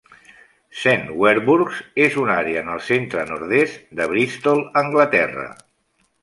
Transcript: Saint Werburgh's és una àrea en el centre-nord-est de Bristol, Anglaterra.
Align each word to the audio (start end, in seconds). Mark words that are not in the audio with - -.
Saint 0.83 1.03
Werburgh's 1.23 1.81
és 2.05 2.17
una 2.21 2.37
àrea 2.43 2.63
en 2.63 2.71
el 2.77 2.81
centre-nord-est 2.87 3.85
de 4.01 4.09
Bristol, 4.15 4.65
Anglaterra. 4.83 5.47